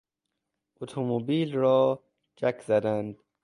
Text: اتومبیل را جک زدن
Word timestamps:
اتومبیل 0.81 1.53
را 1.55 2.03
جک 2.35 2.61
زدن 2.61 3.15